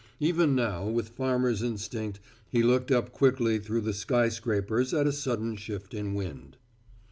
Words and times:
Even 0.19 0.55
now, 0.55 0.87
with 0.89 1.09
farmer's 1.09 1.61
instinct, 1.61 2.19
he 2.49 2.63
looked 2.63 2.89
up 2.91 3.11
quickly 3.11 3.59
through 3.59 3.81
the 3.81 3.93
skyscrapers 3.93 4.95
at 4.95 5.05
a 5.05 5.11
sudden 5.13 5.55
shift 5.55 5.93
in 5.93 6.15
wind. 6.15 6.57